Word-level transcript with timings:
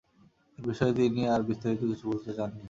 এ 0.59 0.67
বিষয়ে 0.67 0.93
তিনি 0.97 1.21
আর 1.33 1.41
বিস্তারিত 1.49 1.81
কিছু 1.83 2.05
বলতে 2.11 2.29
চাননি। 2.37 2.59